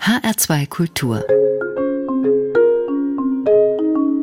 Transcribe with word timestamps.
HR2 0.00 0.66
Kultur. 0.66 1.18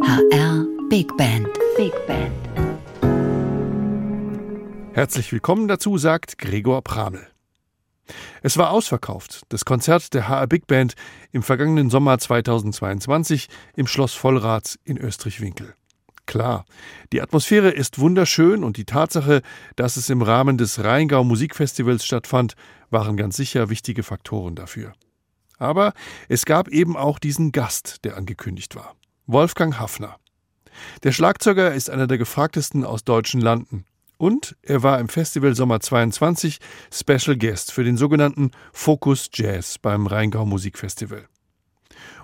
HR 0.02 0.66
Big 0.90 1.16
Band. 1.18 1.48
Big 1.78 1.94
Band. 2.08 2.34
Herzlich 4.94 5.32
willkommen 5.32 5.68
dazu, 5.68 6.00
sagt 6.00 6.40
Gregor 6.40 6.82
Pramel. 6.82 7.28
Es 8.42 8.58
war 8.58 8.72
ausverkauft, 8.72 9.44
das 9.50 9.66
Konzert 9.66 10.16
der 10.16 10.28
HR 10.28 10.48
Big 10.48 10.66
Band 10.66 10.96
im 11.32 11.44
vergangenen 11.44 11.92
Sommer 11.92 12.18
2022 12.18 13.48
im 13.76 13.86
Schloss 13.86 14.16
Vollrath 14.16 14.80
in 14.84 14.98
Österreich-Winkel. 14.98 15.76
Klar, 16.26 16.66
die 17.14 17.22
Atmosphäre 17.22 17.70
ist 17.70 18.00
wunderschön 18.00 18.64
und 18.64 18.78
die 18.78 18.86
Tatsache, 18.86 19.44
dass 19.76 19.96
es 19.96 20.10
im 20.10 20.24
Rahmen 20.24 20.58
des 20.58 20.84
Rheingau 20.84 21.24
Musikfestivals 21.24 22.04
stattfand, 22.04 22.56
waren 22.90 23.16
ganz 23.16 23.38
sicher 23.38 23.70
wichtige 23.70 24.02
Faktoren 24.02 24.56
dafür. 24.56 24.94
Aber 25.58 25.94
es 26.30 26.46
gab 26.46 26.68
eben 26.68 26.96
auch 26.96 27.20
diesen 27.20 27.52
Gast, 27.52 28.04
der 28.04 28.18
angekündigt 28.18 28.76
war. 28.76 28.96
Wolfgang 29.26 29.80
Hafner. 29.80 30.18
Der 31.04 31.12
Schlagzeuger 31.12 31.74
ist 31.74 31.90
einer 31.90 32.08
der 32.08 32.18
gefragtesten 32.18 32.86
aus 32.86 33.04
deutschen 33.04 33.42
Landen. 33.42 33.86
Und 34.18 34.56
er 34.64 34.82
war 34.84 35.00
im 35.00 35.10
Festival 35.10 35.56
Sommer 35.56 35.80
22 35.80 36.60
Special 36.92 37.38
Guest 37.38 37.72
für 37.72 37.84
den 37.84 37.98
sogenannten 37.98 38.52
Focus 38.74 39.30
Jazz 39.34 39.78
beim 39.78 40.08
Rheingau 40.08 40.46
Musikfestival. 40.46 41.28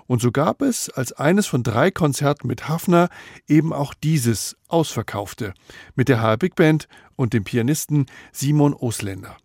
Und 0.06 0.20
so 0.20 0.32
gab 0.32 0.60
es 0.60 0.90
als 0.90 1.12
eines 1.12 1.46
von 1.46 1.62
drei 1.62 1.90
Konzerten 1.90 2.46
mit 2.46 2.68
Hafner 2.68 3.08
eben 3.48 3.72
auch 3.72 3.94
dieses 3.94 4.56
ausverkaufte 4.68 5.54
mit 5.94 6.08
der 6.08 6.20
HR 6.20 6.36
Big 6.36 6.56
Band 6.56 6.88
und 7.16 7.32
dem 7.32 7.44
Pianisten 7.44 8.06
Simon 8.32 8.74
Osländer. 8.74 9.36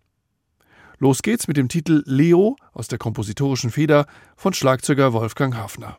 Los 1.02 1.22
geht's 1.22 1.48
mit 1.48 1.56
dem 1.56 1.68
Titel 1.70 2.02
Leo 2.04 2.56
aus 2.74 2.88
der 2.88 2.98
kompositorischen 2.98 3.70
Feder 3.70 4.04
von 4.36 4.52
Schlagzeuger 4.52 5.14
Wolfgang 5.14 5.56
Hafner. 5.56 5.96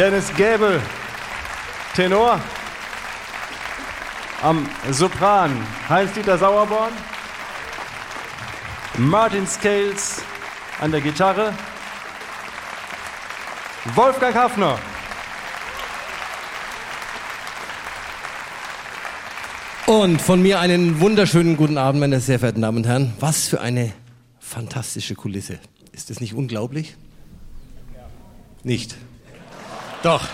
Dennis 0.00 0.34
Gäbel, 0.34 0.80
Tenor. 1.94 2.40
Am 4.40 4.66
Sopran 4.90 5.50
Heinz-Dieter 5.90 6.38
Sauerborn. 6.38 6.94
Martin 8.96 9.46
Scales 9.46 10.22
an 10.80 10.90
der 10.90 11.02
Gitarre. 11.02 11.52
Wolfgang 13.94 14.34
Hafner. 14.34 14.78
Und 19.84 20.22
von 20.22 20.40
mir 20.40 20.60
einen 20.60 21.00
wunderschönen 21.00 21.58
guten 21.58 21.76
Abend, 21.76 22.00
meine 22.00 22.20
sehr 22.20 22.38
verehrten 22.38 22.62
Damen 22.62 22.78
und 22.78 22.86
Herren. 22.86 23.12
Was 23.20 23.48
für 23.48 23.60
eine 23.60 23.92
fantastische 24.38 25.14
Kulisse. 25.14 25.58
Ist 25.92 26.08
das 26.08 26.20
nicht 26.20 26.32
unglaublich? 26.32 26.96
Nicht. 28.64 28.96
Doch. 30.02 30.26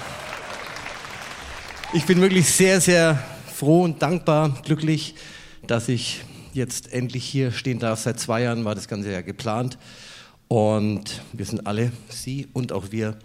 Ich 1.92 2.06
bin 2.06 2.20
wirklich 2.20 2.48
sehr, 2.48 2.80
sehr 2.80 3.20
froh 3.52 3.82
und 3.82 4.00
dankbar, 4.00 4.56
glücklich, 4.64 5.16
dass 5.66 5.88
ich 5.88 6.22
jetzt 6.52 6.92
endlich 6.92 7.24
hier 7.24 7.50
stehen 7.50 7.80
darf. 7.80 7.98
Seit 7.98 8.20
zwei 8.20 8.42
Jahren 8.42 8.64
war 8.64 8.76
das 8.76 8.86
Ganze 8.86 9.10
ja 9.10 9.22
geplant. 9.22 9.76
Und 10.46 11.20
wir 11.32 11.44
sind 11.44 11.66
alle, 11.66 11.90
Sie 12.08 12.46
und 12.52 12.70
auch 12.70 12.92
wir, 12.92 13.16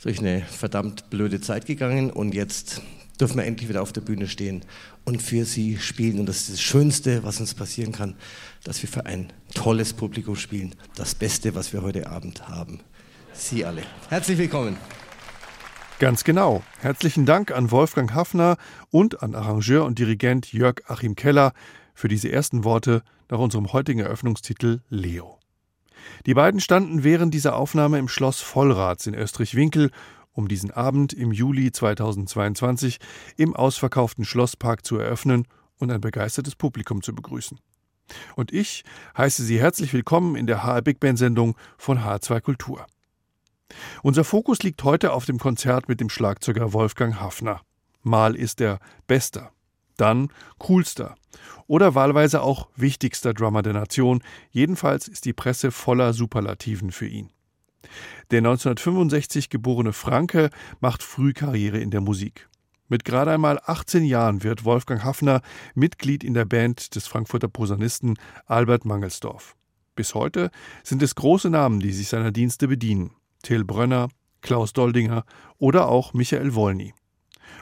durch 0.00 0.20
eine 0.20 0.42
verdammt 0.42 1.10
blöde 1.10 1.40
Zeit 1.40 1.66
gegangen. 1.66 2.10
Und 2.10 2.34
jetzt 2.34 2.80
dürfen 3.18 3.36
wir 3.36 3.44
endlich 3.44 3.68
wieder 3.68 3.82
auf 3.82 3.92
der 3.92 4.02
Bühne 4.02 4.28
stehen 4.28 4.64
und 5.04 5.22
für 5.22 5.44
Sie 5.44 5.78
spielen. 5.78 6.20
Und 6.20 6.26
das 6.26 6.42
ist 6.42 6.52
das 6.52 6.60
Schönste, 6.60 7.24
was 7.24 7.40
uns 7.40 7.52
passieren 7.52 7.90
kann, 7.90 8.14
dass 8.62 8.80
wir 8.80 8.88
für 8.88 9.06
ein 9.06 9.32
tolles 9.54 9.92
Publikum 9.92 10.36
spielen. 10.36 10.76
Das 10.94 11.16
Beste, 11.16 11.56
was 11.56 11.72
wir 11.72 11.82
heute 11.82 12.08
Abend 12.08 12.46
haben. 12.46 12.78
Sie 13.32 13.64
alle. 13.64 13.82
Herzlich 14.08 14.38
willkommen. 14.38 14.76
Ganz 16.04 16.22
genau. 16.22 16.62
Herzlichen 16.80 17.24
Dank 17.24 17.50
an 17.50 17.70
Wolfgang 17.70 18.12
Hafner 18.12 18.58
und 18.90 19.22
an 19.22 19.34
Arrangeur 19.34 19.86
und 19.86 19.98
Dirigent 19.98 20.52
Jörg 20.52 20.82
Achim 20.86 21.14
Keller 21.14 21.54
für 21.94 22.08
diese 22.08 22.30
ersten 22.30 22.62
Worte 22.62 23.02
nach 23.30 23.38
unserem 23.38 23.72
heutigen 23.72 24.00
Eröffnungstitel 24.00 24.82
Leo. 24.90 25.38
Die 26.26 26.34
beiden 26.34 26.60
standen 26.60 27.04
während 27.04 27.32
dieser 27.32 27.56
Aufnahme 27.56 27.98
im 27.98 28.08
Schloss 28.08 28.42
Vollrats 28.42 29.06
in 29.06 29.14
Österreich-Winkel, 29.14 29.90
um 30.34 30.46
diesen 30.46 30.70
Abend 30.70 31.14
im 31.14 31.32
Juli 31.32 31.72
2022 31.72 32.98
im 33.38 33.56
ausverkauften 33.56 34.26
Schlosspark 34.26 34.84
zu 34.84 34.98
eröffnen 34.98 35.48
und 35.78 35.90
ein 35.90 36.02
begeistertes 36.02 36.54
Publikum 36.54 37.00
zu 37.00 37.14
begrüßen. 37.14 37.58
Und 38.36 38.52
ich 38.52 38.84
heiße 39.16 39.42
Sie 39.42 39.58
herzlich 39.58 39.94
willkommen 39.94 40.36
in 40.36 40.46
der 40.46 40.64
HR 40.64 40.82
Big 40.82 41.00
Band 41.00 41.18
Sendung 41.18 41.56
von 41.78 42.00
H2 42.00 42.42
Kultur. 42.42 42.84
Unser 44.02 44.24
Fokus 44.24 44.62
liegt 44.62 44.84
heute 44.84 45.12
auf 45.12 45.24
dem 45.24 45.38
Konzert 45.38 45.88
mit 45.88 46.00
dem 46.00 46.08
Schlagzeuger 46.08 46.72
Wolfgang 46.72 47.20
Hafner. 47.20 47.60
Mal 48.02 48.36
ist 48.36 48.60
er 48.60 48.80
bester, 49.06 49.52
dann 49.96 50.28
coolster 50.58 51.14
oder 51.66 51.94
wahlweise 51.94 52.42
auch 52.42 52.68
wichtigster 52.76 53.34
Drummer 53.34 53.62
der 53.62 53.72
Nation. 53.72 54.22
Jedenfalls 54.50 55.08
ist 55.08 55.24
die 55.24 55.32
Presse 55.32 55.70
voller 55.70 56.12
Superlativen 56.12 56.92
für 56.92 57.06
ihn. 57.06 57.30
Der 58.30 58.38
1965 58.38 59.50
geborene 59.50 59.92
Franke 59.92 60.50
macht 60.80 61.02
früh 61.02 61.32
Karriere 61.32 61.78
in 61.78 61.90
der 61.90 62.00
Musik. 62.00 62.48
Mit 62.88 63.04
gerade 63.04 63.30
einmal 63.30 63.60
18 63.64 64.04
Jahren 64.04 64.42
wird 64.42 64.64
Wolfgang 64.64 65.02
Hafner 65.04 65.40
Mitglied 65.74 66.22
in 66.22 66.34
der 66.34 66.44
Band 66.44 66.94
des 66.94 67.06
Frankfurter 67.06 67.48
Posaunisten 67.48 68.18
Albert 68.46 68.84
Mangelsdorf. 68.84 69.56
Bis 69.96 70.14
heute 70.14 70.50
sind 70.82 71.02
es 71.02 71.14
große 71.14 71.50
Namen, 71.50 71.80
die 71.80 71.92
sich 71.92 72.08
seiner 72.08 72.32
Dienste 72.32 72.68
bedienen. 72.68 73.12
Till 73.44 73.64
Brönner, 73.64 74.08
Klaus 74.40 74.72
Doldinger 74.72 75.24
oder 75.58 75.88
auch 75.88 76.12
Michael 76.12 76.54
Wolny. 76.54 76.92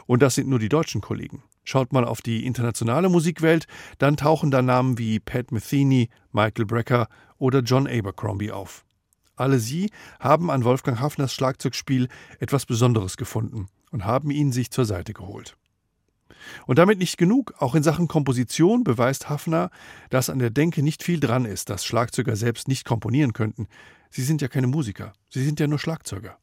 Und 0.06 0.22
das 0.22 0.34
sind 0.36 0.48
nur 0.48 0.58
die 0.58 0.70
deutschen 0.70 1.02
Kollegen. 1.02 1.42
Schaut 1.64 1.92
mal 1.92 2.04
auf 2.04 2.22
die 2.22 2.46
internationale 2.46 3.08
Musikwelt, 3.08 3.66
dann 3.98 4.16
tauchen 4.16 4.50
da 4.50 4.62
Namen 4.62 4.98
wie 4.98 5.20
Pat 5.20 5.52
Metheny, 5.52 6.08
Michael 6.32 6.66
Brecker 6.66 7.08
oder 7.38 7.60
John 7.60 7.86
Abercrombie 7.86 8.50
auf. 8.50 8.84
Alle 9.36 9.58
sie 9.58 9.90
haben 10.18 10.50
an 10.50 10.64
Wolfgang 10.64 11.00
Hafners 11.00 11.32
Schlagzeugspiel 11.32 12.08
etwas 12.38 12.66
Besonderes 12.66 13.16
gefunden 13.16 13.68
und 13.90 14.04
haben 14.04 14.30
ihn 14.30 14.52
sich 14.52 14.70
zur 14.70 14.84
Seite 14.84 15.12
geholt. 15.12 15.56
Und 16.66 16.78
damit 16.78 16.98
nicht 16.98 17.18
genug, 17.18 17.54
auch 17.58 17.74
in 17.74 17.82
Sachen 17.82 18.08
Komposition 18.08 18.84
beweist 18.84 19.28
Hafner, 19.28 19.70
dass 20.10 20.30
an 20.30 20.38
der 20.38 20.50
Denke 20.50 20.82
nicht 20.82 21.02
viel 21.02 21.20
dran 21.20 21.44
ist, 21.44 21.70
dass 21.70 21.84
Schlagzeuger 21.84 22.36
selbst 22.36 22.68
nicht 22.68 22.84
komponieren 22.84 23.32
könnten. 23.32 23.68
Sie 24.12 24.22
sind 24.22 24.42
ja 24.42 24.48
keine 24.48 24.66
Musiker, 24.66 25.14
sie 25.30 25.42
sind 25.42 25.58
ja 25.58 25.66
nur 25.66 25.78
Schlagzeuger. 25.78 26.36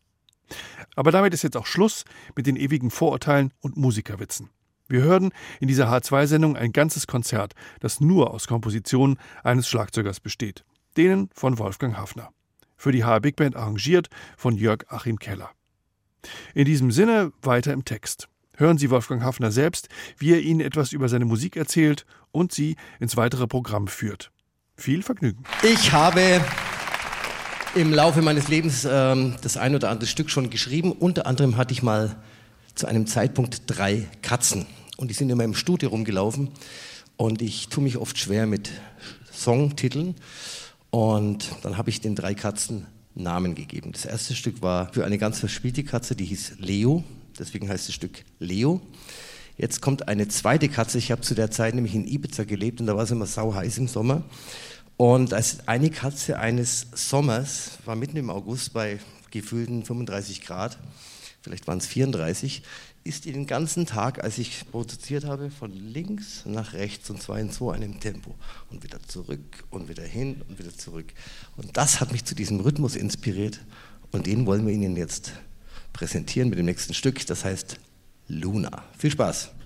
Aber 0.95 1.11
damit 1.11 1.35
ist 1.35 1.43
jetzt 1.43 1.55
auch 1.55 1.67
Schluss 1.67 2.03
mit 2.35 2.47
den 2.47 2.55
ewigen 2.55 2.89
Vorurteilen 2.89 3.53
und 3.59 3.77
Musikerwitzen. 3.77 4.49
Wir 4.87 5.03
hören 5.03 5.31
in 5.59 5.67
dieser 5.67 5.87
H2-Sendung 5.93 6.57
ein 6.57 6.71
ganzes 6.73 7.05
Konzert, 7.05 7.53
das 7.79 8.01
nur 8.01 8.33
aus 8.33 8.47
Kompositionen 8.47 9.19
eines 9.43 9.69
Schlagzeugers 9.69 10.19
besteht, 10.19 10.65
denen 10.97 11.29
von 11.31 11.59
Wolfgang 11.59 11.95
Hafner. 11.95 12.31
Für 12.75 12.91
die 12.91 13.03
HR 13.03 13.19
Big 13.19 13.35
Band 13.35 13.55
arrangiert 13.55 14.09
von 14.35 14.55
Jörg 14.55 14.85
Achim 14.89 15.19
Keller. 15.19 15.51
In 16.55 16.65
diesem 16.65 16.89
Sinne 16.89 17.31
weiter 17.43 17.71
im 17.71 17.85
Text. 17.85 18.29
Hören 18.57 18.79
Sie 18.79 18.89
Wolfgang 18.89 19.21
Hafner 19.21 19.51
selbst, 19.51 19.89
wie 20.17 20.33
er 20.33 20.41
Ihnen 20.41 20.59
etwas 20.59 20.91
über 20.91 21.07
seine 21.07 21.25
Musik 21.25 21.55
erzählt 21.55 22.07
und 22.31 22.51
Sie 22.51 22.77
ins 22.99 23.15
weitere 23.15 23.45
Programm 23.45 23.87
führt. 23.87 24.31
Viel 24.75 25.03
Vergnügen. 25.03 25.43
Ich 25.61 25.93
habe 25.93 26.41
im 27.75 27.93
Laufe 27.93 28.21
meines 28.21 28.47
Lebens 28.47 28.87
ähm, 28.89 29.35
das 29.41 29.57
ein 29.57 29.75
oder 29.75 29.89
andere 29.89 30.07
Stück 30.07 30.29
schon 30.29 30.49
geschrieben. 30.49 30.91
Unter 30.91 31.25
anderem 31.25 31.57
hatte 31.57 31.73
ich 31.73 31.83
mal 31.83 32.15
zu 32.75 32.87
einem 32.87 33.07
Zeitpunkt 33.07 33.63
drei 33.67 34.07
Katzen. 34.21 34.65
Und 34.97 35.09
die 35.09 35.13
sind 35.13 35.29
immer 35.29 35.43
im 35.43 35.55
Studio 35.55 35.89
rumgelaufen. 35.89 36.49
Und 37.17 37.41
ich 37.41 37.69
tue 37.69 37.83
mich 37.83 37.97
oft 37.97 38.17
schwer 38.17 38.47
mit 38.47 38.69
Songtiteln. 39.31 40.15
Und 40.89 41.49
dann 41.61 41.77
habe 41.77 41.89
ich 41.89 42.01
den 42.01 42.15
drei 42.15 42.33
Katzen 42.33 42.85
Namen 43.15 43.55
gegeben. 43.55 43.91
Das 43.91 44.05
erste 44.05 44.35
Stück 44.35 44.61
war 44.61 44.93
für 44.93 45.05
eine 45.05 45.17
ganz 45.17 45.39
verspielte 45.39 45.83
Katze, 45.83 46.15
die 46.15 46.25
hieß 46.25 46.53
Leo 46.59 47.03
deswegen 47.39 47.69
heißt 47.69 47.87
das 47.87 47.95
Stück 47.95 48.23
Leo. 48.39 48.81
Jetzt 49.57 49.81
kommt 49.81 50.07
eine 50.07 50.27
zweite 50.27 50.69
Katze. 50.69 50.97
Ich 50.97 51.11
habe 51.11 51.21
zu 51.21 51.35
der 51.35 51.51
Zeit 51.51 51.75
nämlich 51.75 51.95
in 51.95 52.07
Ibiza 52.07 52.43
gelebt 52.43 52.79
und 52.79 52.87
da 52.87 52.95
war 52.95 53.03
es 53.03 53.11
immer 53.11 53.25
sau 53.25 53.53
heiß 53.53 53.77
im 53.77 53.87
Sommer. 53.87 54.23
Und 54.99 55.33
als 55.33 55.65
eine 55.65 55.91
Katze 55.91 56.39
eines 56.39 56.87
Sommers 56.93 57.77
war 57.85 57.95
mitten 57.95 58.17
im 58.17 58.29
August 58.29 58.73
bei 58.73 58.99
gefühlten 59.31 59.85
35 59.85 60.41
Grad, 60.41 60.77
vielleicht 61.41 61.67
waren 61.67 61.77
es 61.77 61.87
34, 61.87 62.63
ist 63.05 63.23
den 63.23 63.47
ganzen 63.47 63.85
Tag, 63.85 64.21
als 64.21 64.37
ich 64.37 64.69
produziert 64.69 65.23
habe, 65.23 65.51
von 65.51 65.71
links 65.71 66.43
nach 66.45 66.73
rechts 66.73 67.09
und 67.09 67.21
zwar 67.21 67.39
in 67.39 67.49
so 67.49 67.71
einem 67.71 68.01
Tempo 68.01 68.35
und 68.71 68.83
wieder 68.83 69.01
zurück 69.01 69.63
und 69.69 69.87
wieder 69.87 70.03
hin 70.03 70.41
und 70.49 70.59
wieder 70.59 70.75
zurück. 70.75 71.13
Und 71.55 71.77
das 71.77 72.01
hat 72.01 72.11
mich 72.11 72.25
zu 72.25 72.35
diesem 72.35 72.59
Rhythmus 72.59 72.97
inspiriert 72.97 73.61
und 74.11 74.27
den 74.27 74.45
wollen 74.45 74.67
wir 74.67 74.73
Ihnen 74.73 74.97
jetzt 74.97 75.31
präsentieren 75.93 76.49
mit 76.49 76.59
dem 76.59 76.65
nächsten 76.65 76.93
Stück, 76.93 77.25
das 77.25 77.45
heißt 77.45 77.77
Luna. 78.27 78.83
Viel 78.97 79.11
Spaß! 79.11 79.58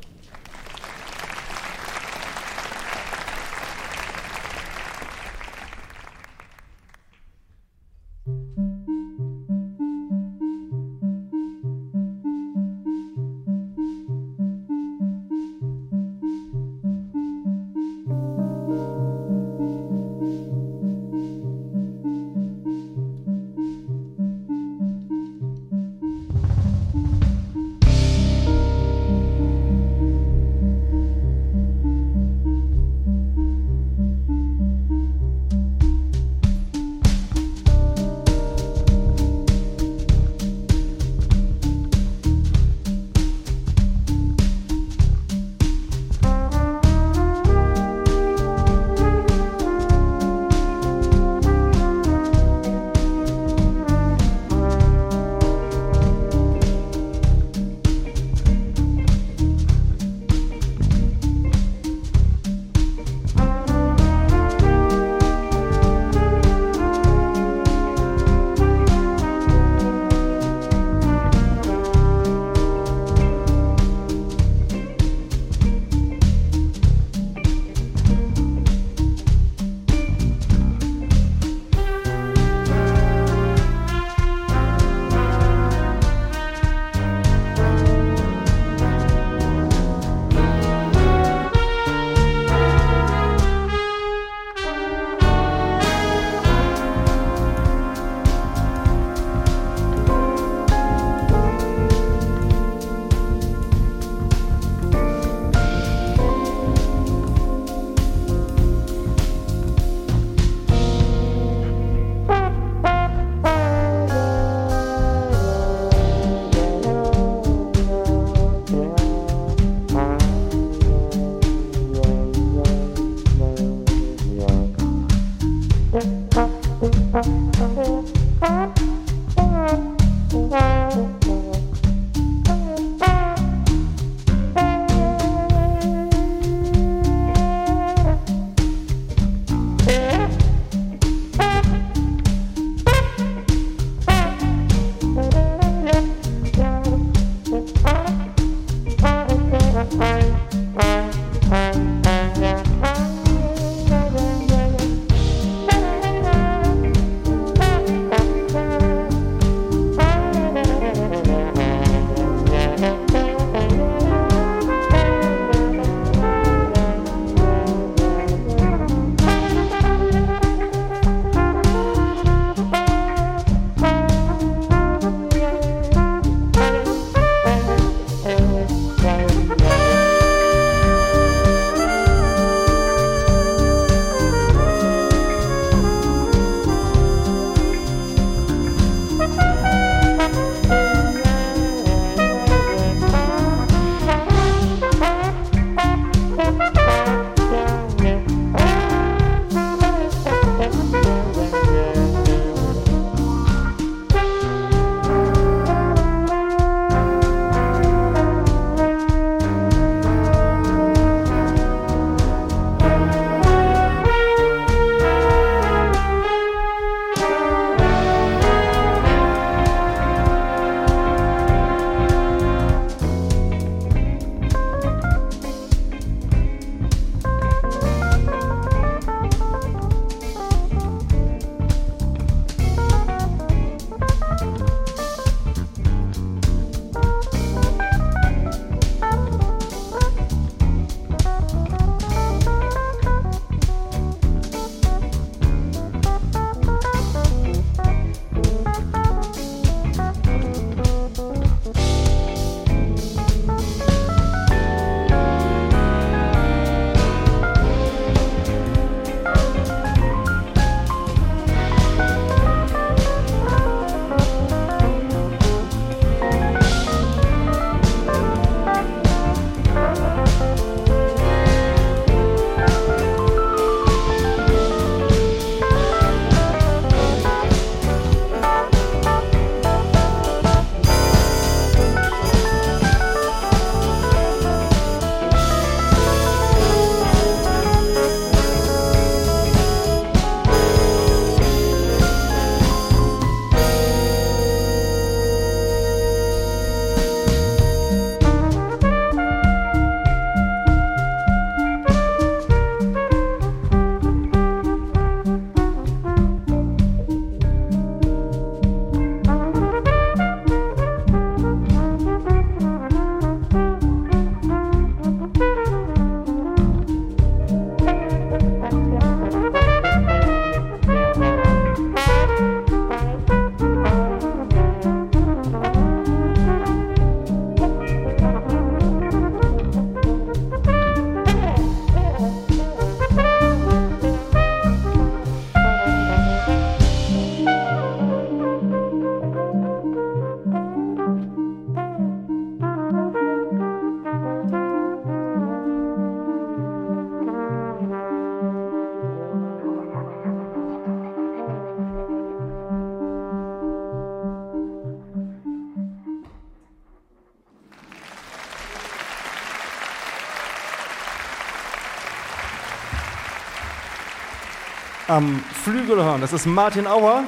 Am 365.14 365.44
Flügelhorn, 365.64 366.22
das 366.22 366.34
ist 366.34 366.48
Martin 366.48 366.88
Auer. 366.88 367.24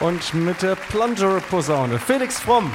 Und 0.00 0.34
mit 0.34 0.60
der 0.60 0.74
Plunger-Posaune 0.74 2.00
Felix 2.00 2.40
Fromm. 2.40 2.68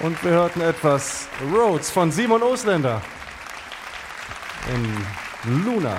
Und 0.00 0.24
wir 0.24 0.30
hörten 0.30 0.62
etwas 0.62 1.28
Rhodes 1.52 1.90
von 1.90 2.10
Simon 2.10 2.42
Osländer 2.42 3.02
in 4.72 5.62
Luna. 5.62 5.94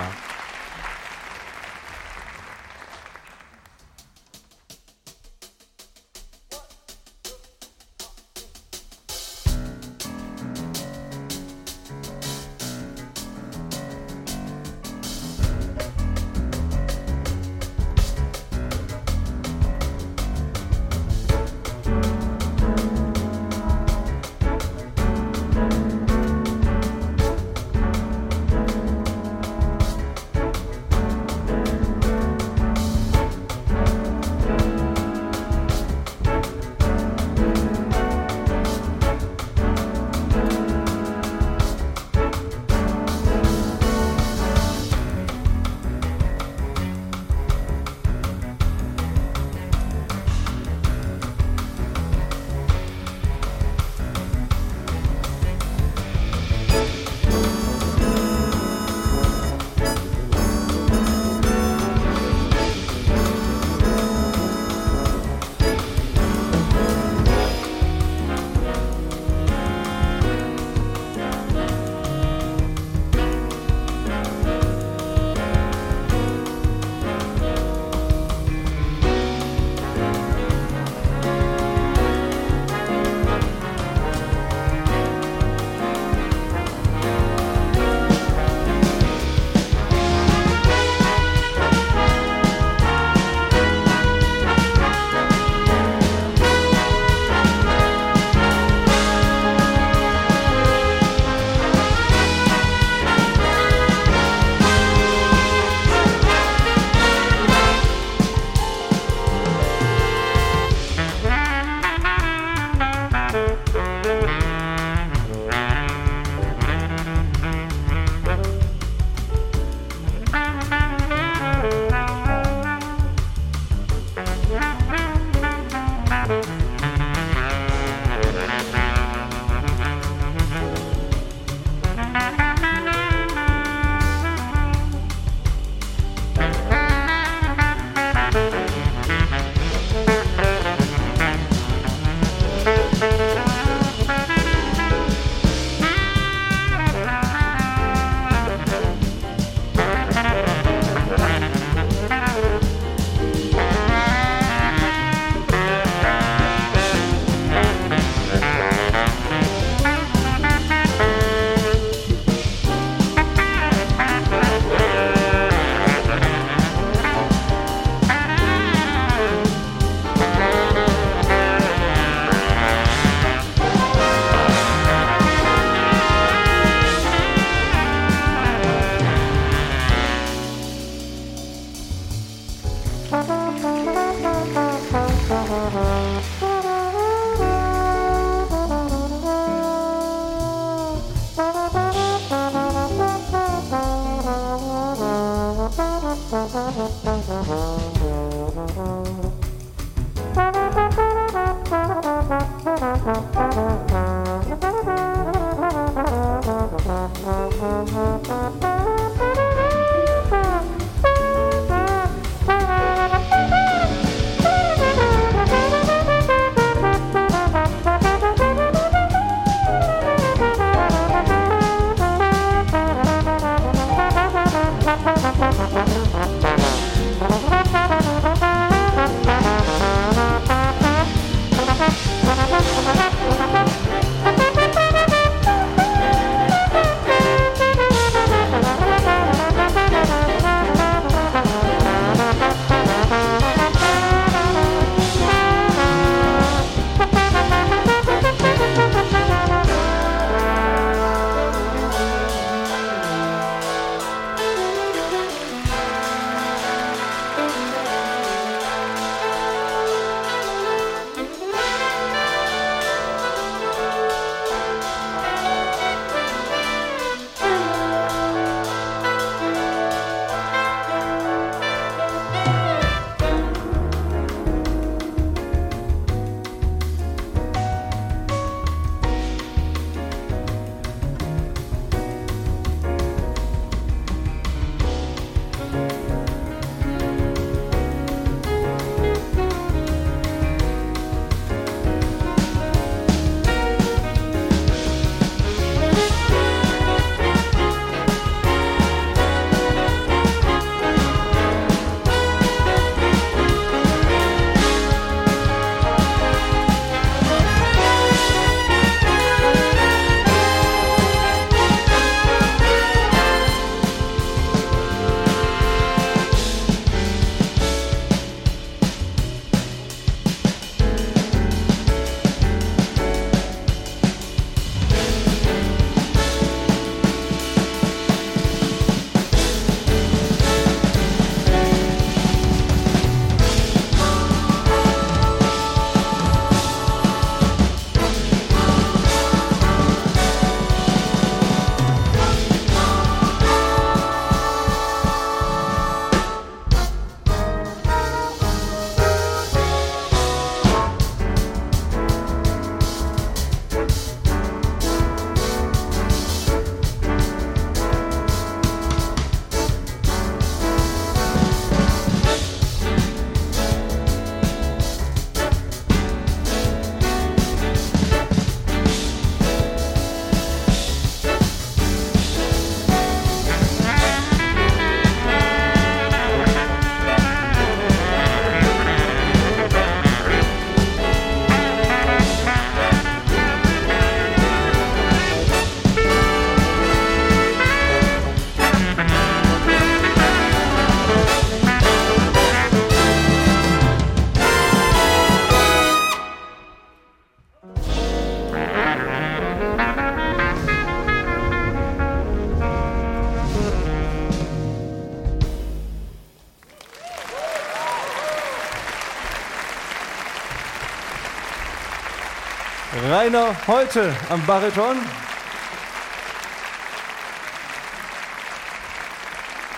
Heute 413.66 414.14
am 414.28 414.46
Bariton. 414.46 414.96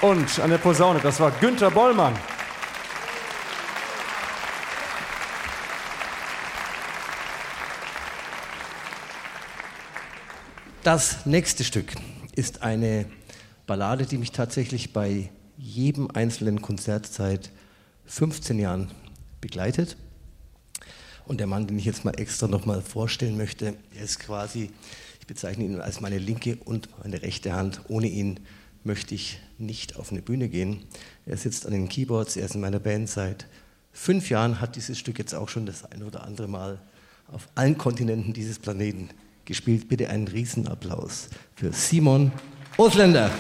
Und 0.02 0.40
an 0.40 0.50
der 0.50 0.58
Posaune, 0.58 1.00
das 1.00 1.18
war 1.20 1.30
Günther 1.30 1.70
Bollmann. 1.70 2.14
Das 10.82 11.24
nächste 11.24 11.64
Stück 11.64 11.92
ist 12.35 12.62
eine 12.62 13.06
Ballade, 13.66 14.04
die 14.04 14.18
mich 14.18 14.32
tatsächlich 14.32 14.92
bei 14.92 15.30
jedem 15.56 16.11
einzelnen 16.11 16.61
Konzert 16.61 17.06
seit 17.06 17.50
15 18.04 18.58
Jahren 18.58 18.90
begleitet. 19.40 19.96
Und 21.26 21.38
der 21.38 21.46
Mann, 21.46 21.66
den 21.66 21.78
ich 21.78 21.85
jetzt 21.85 22.04
mal 22.04 22.18
extra 22.18 22.48
nochmal 22.48 22.82
vorstellen 22.82 23.37
möchte, 23.37 23.74
er 23.94 24.04
ist 24.04 24.18
quasi, 24.18 24.70
ich 25.20 25.26
bezeichne 25.26 25.64
ihn 25.64 25.80
als 25.80 26.00
meine 26.00 26.18
linke 26.18 26.58
und 26.64 26.88
meine 27.02 27.22
rechte 27.22 27.52
Hand. 27.52 27.82
Ohne 27.88 28.08
ihn 28.08 28.40
möchte 28.85 29.14
ich 29.14 29.38
nicht 29.58 29.96
auf 29.96 30.11
eine 30.11 30.22
Bühne 30.22 30.48
gehen. 30.48 30.85
Er 31.26 31.37
sitzt 31.37 31.66
an 31.66 31.72
den 31.72 31.88
Keyboards, 31.88 32.37
er 32.37 32.46
ist 32.46 32.54
in 32.54 32.61
meiner 32.61 32.80
Band 32.80 33.08
seit 33.08 33.46
fünf 33.92 34.30
Jahren, 34.30 34.61
hat 34.61 34.76
dieses 34.76 34.98
Stück 34.98 35.18
jetzt 35.18 35.35
auch 35.35 35.48
schon 35.48 35.66
das 35.66 35.85
ein 35.85 36.02
oder 36.02 36.24
andere 36.24 36.48
Mal 36.48 36.80
auf 37.28 37.48
allen 37.54 37.78
Kontinenten 37.78 38.32
dieses 38.32 38.58
Planeten 38.58 39.11
gespielt. 39.44 39.88
Bitte 39.88 40.08
einen 40.08 40.28
Riesenapplaus 40.28 41.28
für 41.54 41.72
Simon 41.72 42.32
Ausländer. 42.76 43.30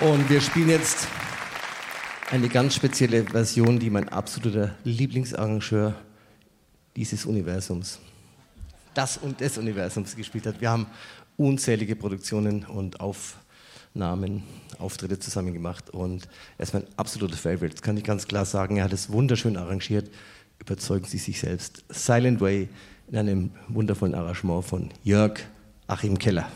Und 0.00 0.30
wir 0.30 0.40
spielen 0.40 0.70
jetzt 0.70 1.08
eine 2.30 2.48
ganz 2.48 2.74
spezielle 2.74 3.22
Version, 3.22 3.78
die 3.78 3.90
mein 3.90 4.08
absoluter 4.08 4.74
Lieblingsarrangeur 4.82 5.94
dieses 6.96 7.26
Universums, 7.26 7.98
das 8.94 9.18
und 9.18 9.40
des 9.40 9.58
Universums 9.58 10.16
gespielt 10.16 10.46
hat. 10.46 10.58
Wir 10.62 10.70
haben 10.70 10.86
unzählige 11.36 11.96
Produktionen 11.96 12.64
und 12.64 12.98
Aufnahmen, 12.98 14.42
Auftritte 14.78 15.18
zusammen 15.18 15.52
gemacht 15.52 15.90
und 15.90 16.26
er 16.56 16.62
ist 16.62 16.72
mein 16.72 16.86
absoluter 16.96 17.36
Favorite. 17.36 17.74
Das 17.74 17.82
kann 17.82 17.98
ich 17.98 18.04
ganz 18.04 18.26
klar 18.26 18.46
sagen. 18.46 18.78
Er 18.78 18.84
hat 18.84 18.94
es 18.94 19.10
wunderschön 19.10 19.58
arrangiert. 19.58 20.10
Überzeugen 20.58 21.04
Sie 21.04 21.18
sich 21.18 21.40
selbst. 21.40 21.84
Silent 21.90 22.40
Way 22.40 22.70
in 23.10 23.18
einem 23.18 23.50
wundervollen 23.68 24.14
Arrangement 24.14 24.64
von 24.64 24.90
Jörg 25.02 25.40
Achim 25.88 26.18
Keller. 26.18 26.48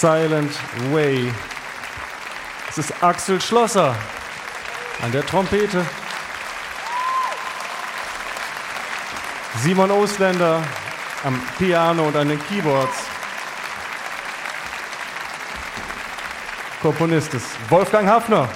Silent 0.00 0.52
Way. 0.92 1.32
Es 2.68 2.78
ist 2.78 3.02
Axel 3.02 3.40
Schlosser 3.40 3.96
an 5.02 5.10
der 5.10 5.26
Trompete. 5.26 5.84
Simon 9.60 9.90
Ostländer 9.90 10.62
am 11.24 11.42
Piano 11.58 12.04
und 12.04 12.14
an 12.14 12.28
den 12.28 12.40
Keyboards. 12.46 12.96
Komponist 16.80 17.34
ist 17.34 17.48
Wolfgang 17.68 18.06
Hafner. 18.08 18.48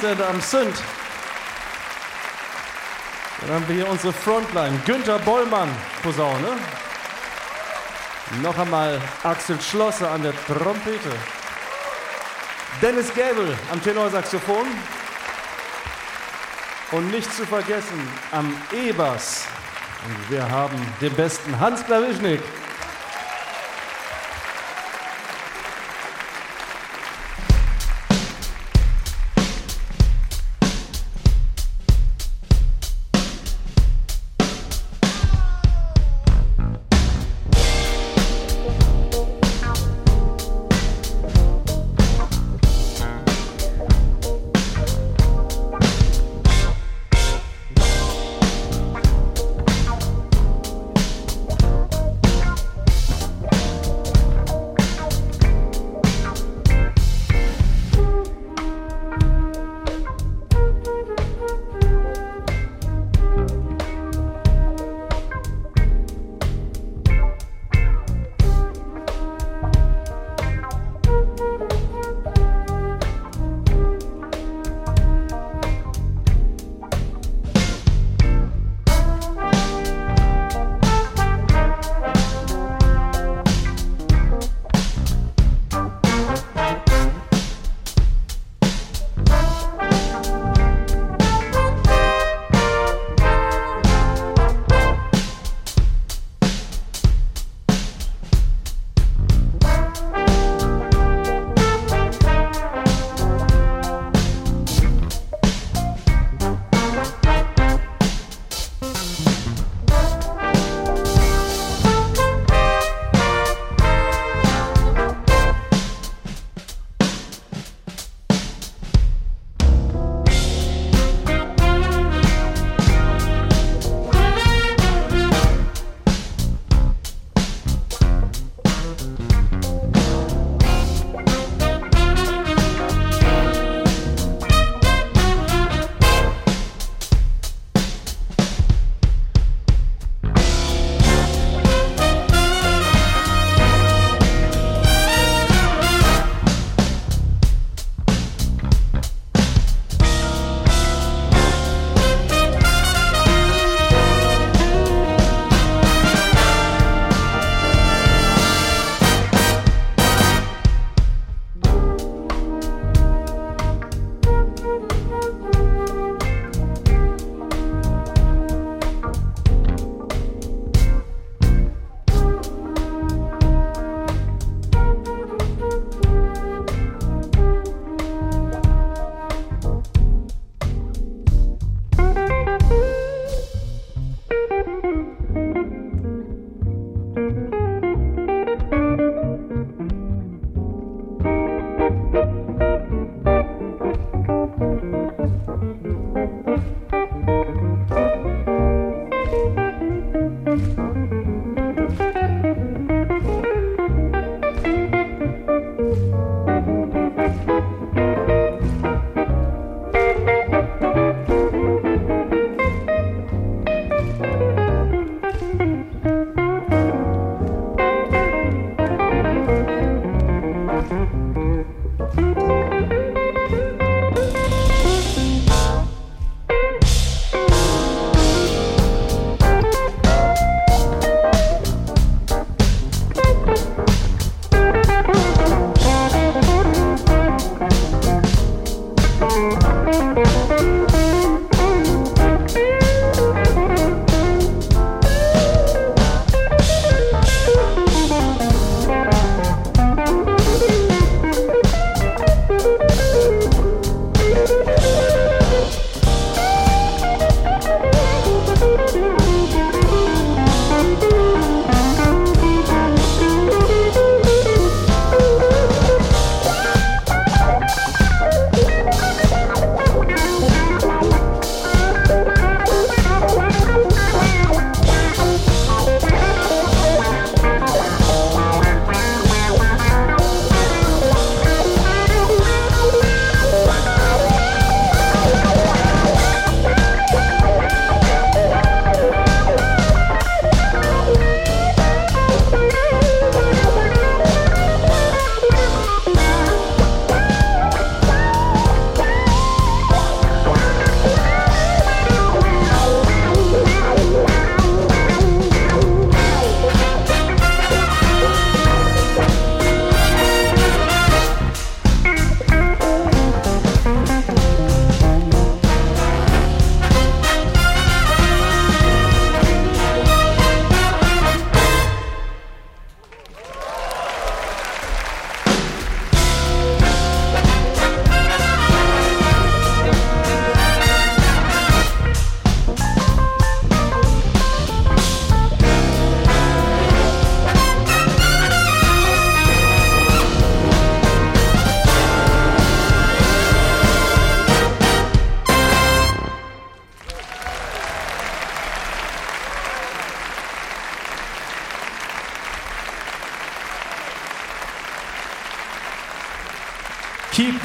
Simon 0.00 0.12
Ostländer 0.12 0.28
am 0.28 0.40
Synth. 0.40 0.82
Dann 3.40 3.50
haben 3.54 3.68
wir 3.68 3.74
hier 3.76 3.88
unsere 3.88 4.12
Frontline. 4.12 4.80
Günther 4.86 5.18
Bollmann, 5.20 5.68
Posaune. 6.02 6.56
Noch 8.42 8.58
einmal 8.58 9.00
Axel 9.22 9.60
Schlosser 9.60 10.10
an 10.10 10.22
der 10.22 10.32
Trompete. 10.46 11.10
Dennis 12.80 13.12
Gäbel 13.14 13.56
am 13.72 13.82
Tenorsaxophon. 13.82 14.66
Und 16.92 17.10
nicht 17.10 17.32
zu 17.34 17.46
vergessen 17.46 18.08
am 18.32 18.56
E-Bass. 18.72 19.46
Und 20.06 20.30
wir 20.30 20.50
haben 20.50 20.76
den 21.00 21.14
besten 21.14 21.58
Hans 21.60 21.84
Klawischnik. 21.84 22.40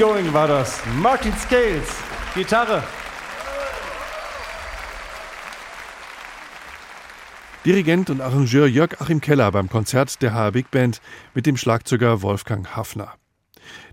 Going 0.05 0.31
war 0.33 0.47
das. 0.47 0.79
Martin 1.01 1.33
Scales, 1.33 1.87
Gitarre. 2.35 2.83
Dirigent 7.65 8.11
und 8.11 8.21
Arrangeur 8.21 8.67
Jörg 8.67 9.01
Achim 9.01 9.19
Keller 9.19 9.51
beim 9.51 9.67
Konzert 9.67 10.21
der 10.21 10.35
HR 10.35 10.51
Big 10.51 10.69
Band 10.69 11.01
mit 11.33 11.47
dem 11.47 11.57
Schlagzeuger 11.57 12.21
Wolfgang 12.21 12.75
Hafner. 12.75 13.15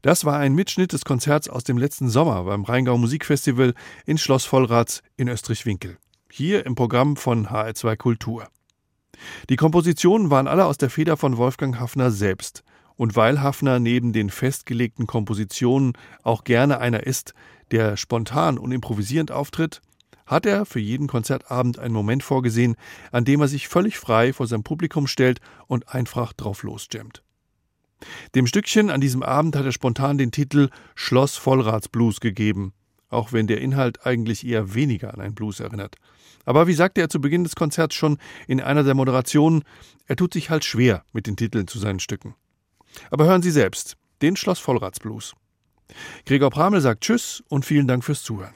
Das 0.03 0.27
war 0.27 0.37
ein 0.39 0.55
Mitschnitt 0.55 0.93
des 0.93 1.07
Konzerts 1.07 1.49
aus 1.49 1.65
dem 1.65 1.79
letzten 1.79 2.11
Sommer 2.11 2.45
beim 2.45 2.65
Rheingau 2.65 2.99
Musikfestival 2.99 3.73
in 4.05 4.19
Schloss 4.19 4.45
Vollraths 4.45 5.03
in 5.17 5.29
Österreich-Winkel. 5.29 5.97
Hier 6.31 6.67
im 6.67 6.75
Programm 6.75 7.17
von 7.17 7.47
HR2 7.47 7.97
Kultur. 7.97 8.49
Die 9.49 9.57
Kompositionen 9.57 10.31
waren 10.31 10.47
alle 10.47 10.67
aus 10.67 10.77
der 10.77 10.91
Feder 10.91 11.17
von 11.17 11.39
Wolfgang 11.39 11.81
Hafner 11.81 12.11
selbst. 12.11 12.65
Und 12.97 13.17
weil 13.17 13.41
Hafner 13.41 13.79
neben 13.79 14.13
den 14.13 14.31
festgelegten 14.31 15.07
Kompositionen 15.07 15.95
auch 16.23 16.45
gerne 16.45 16.79
einer 16.79 17.07
ist, 17.07 17.35
der 17.71 17.97
spontan 17.97 18.59
und 18.59 18.73
improvisierend 18.73 19.31
auftritt, 19.31 19.81
hat 20.27 20.47
er 20.47 20.65
für 20.65 20.81
jeden 20.81 21.09
Konzertabend 21.09 21.79
einen 21.79 21.95
Moment 21.95 22.23
vorgesehen, 22.23 22.77
an 23.11 23.25
dem 23.25 23.41
er 23.41 23.49
sich 23.49 23.69
völlig 23.69 23.99
frei 23.99 24.33
vor 24.33 24.47
sein 24.47 24.63
Publikum 24.63 25.07
stellt 25.07 25.41
und 25.67 25.89
einfach 25.89 26.33
drauf 26.33 26.63
losjammt. 26.63 27.23
Dem 28.35 28.47
Stückchen 28.47 28.91
an 28.91 29.01
diesem 29.01 29.23
Abend 29.23 29.57
hat 29.57 29.65
er 29.65 29.73
spontan 29.73 30.19
den 30.19 30.33
Titel 30.33 30.71
Schloss 30.95 31.37
Vollratsblues 31.37 32.21
gegeben, 32.21 32.73
auch 33.09 33.33
wenn 33.33 33.47
der 33.47 33.61
Inhalt 33.61 34.07
eigentlich 34.07 34.47
eher 34.47 34.75
weniger 34.75 35.15
an 35.15 35.21
einen 35.21 35.35
Blues 35.35 35.61
erinnert. 35.61 35.97
Aber 36.45 36.67
wie 36.67 36.75
sagte 36.75 37.01
er 37.01 37.09
zu 37.09 37.21
Beginn 37.21 37.45
des 37.45 37.55
Konzerts 37.55 37.95
schon 37.95 38.19
in 38.49 38.61
einer 38.61 38.83
der 38.83 38.95
Moderationen, 38.95 39.63
er 40.07 40.17
tut 40.17 40.33
sich 40.33 40.51
halt 40.51 40.65
schwer 40.65 41.05
mit 41.13 41.27
den 41.27 41.37
Titeln 41.37 41.69
zu 41.69 41.79
seinen 41.79 42.01
Stücken. 42.01 42.35
Aber 43.11 43.25
hören 43.25 43.43
Sie 43.43 43.51
selbst, 43.51 43.97
den 44.21 44.37
Schloss 44.37 44.59
Vollratsblues. 44.59 45.35
Gregor 46.25 46.51
Pramel 46.51 46.81
sagt 46.81 47.03
Tschüss 47.03 47.43
und 47.49 47.65
vielen 47.65 47.87
Dank 47.87 48.05
fürs 48.05 48.23
Zuhören. 48.23 48.55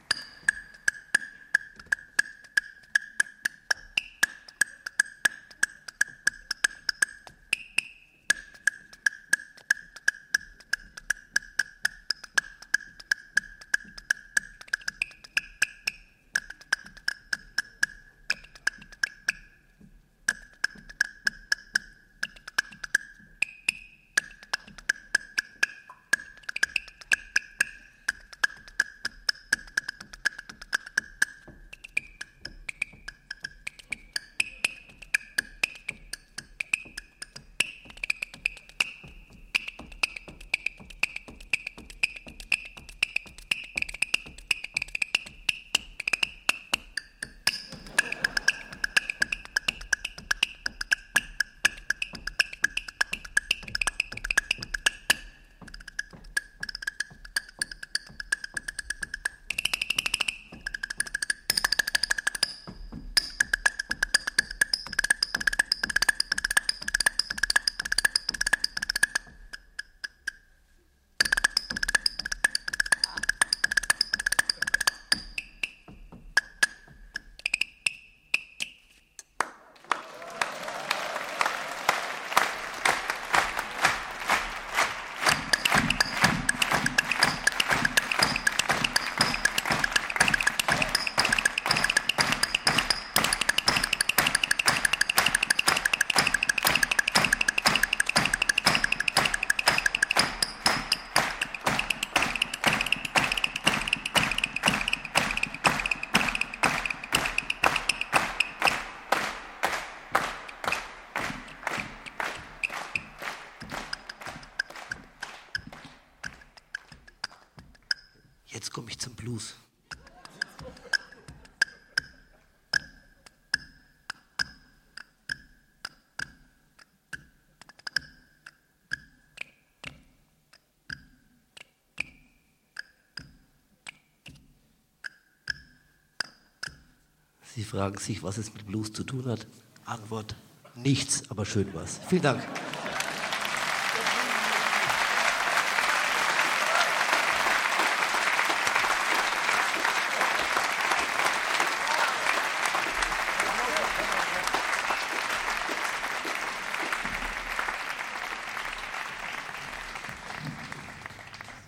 Sie 137.56 137.64
fragen 137.64 137.96
sich, 137.96 138.22
was 138.22 138.36
es 138.36 138.52
mit 138.52 138.66
Blues 138.66 138.92
zu 138.92 139.02
tun 139.02 139.24
hat. 139.24 139.46
Antwort, 139.86 140.36
nichts, 140.74 141.22
aber 141.30 141.46
schön 141.46 141.66
was. 141.72 141.98
Vielen 142.06 142.20
Dank. 142.20 142.42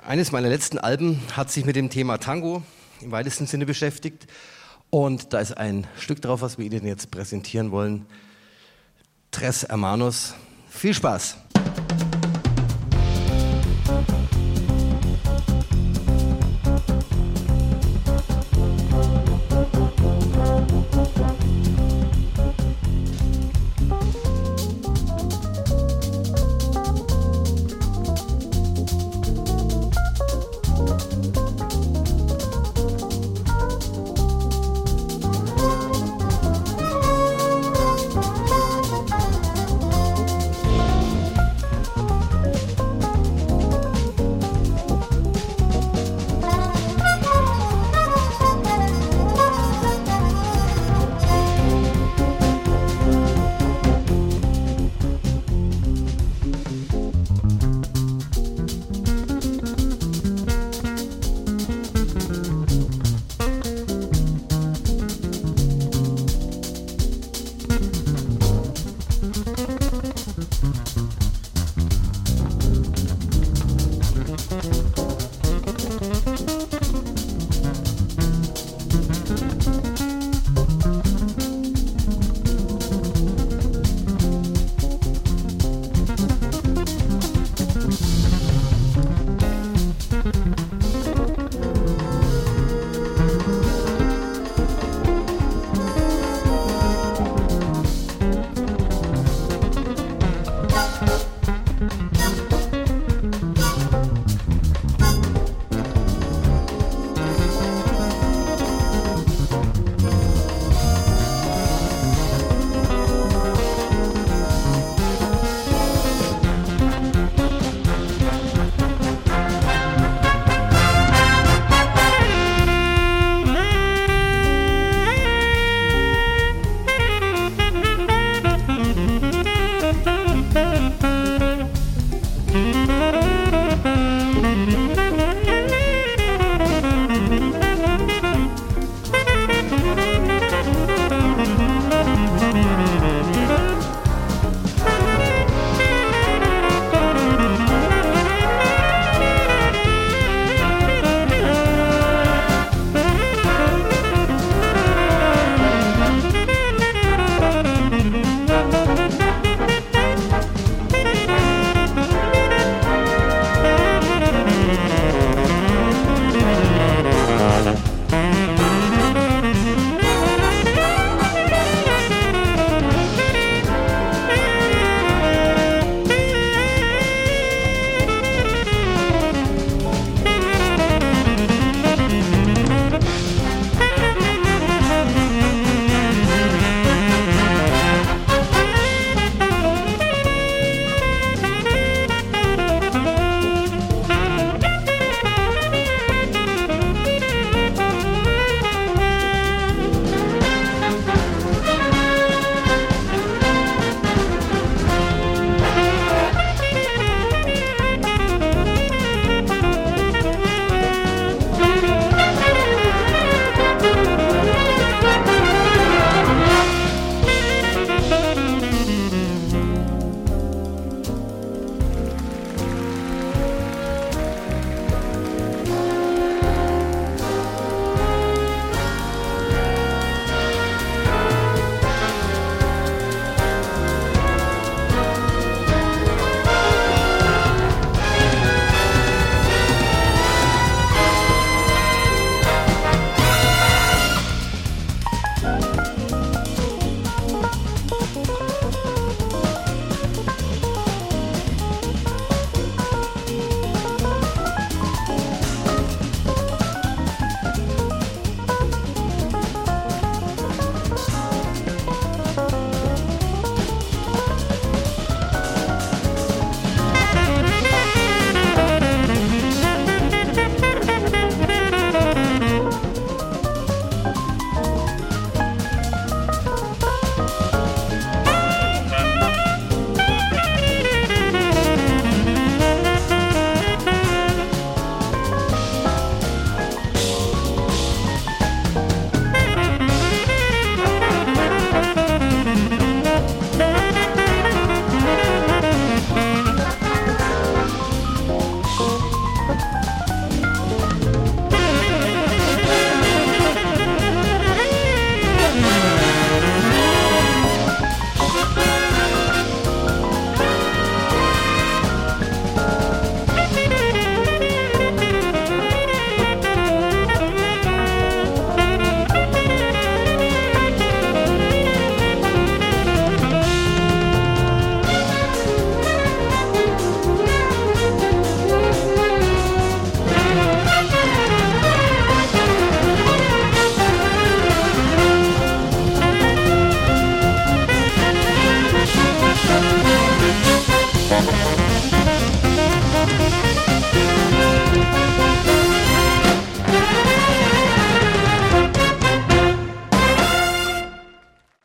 Eines 0.07 0.33
meiner 0.33 0.51
letzten 0.51 0.77
Alben 0.77 1.23
hat 1.35 1.51
sich 1.51 1.65
mit 1.65 1.77
dem 1.77 1.89
Thema 1.89 2.19
Tango 2.19 2.63
im 3.01 3.11
weitesten 3.11 3.47
Sinne 3.47 3.65
beschäftigt. 3.65 4.27
Und 4.91 5.33
da 5.33 5.41
ist 5.41 5.57
ein 5.57 5.87
Stück 5.99 6.23
drauf, 6.23 6.41
was 6.41 6.59
wir 6.59 6.65
Ihnen 6.65 6.87
jetzt 6.87 7.11
präsentieren 7.11 7.71
wollen. 7.71 8.07
Tres 9.31 9.67
Hermanos. 9.69 10.35
Viel 10.69 10.95
Spaß! 10.95 11.37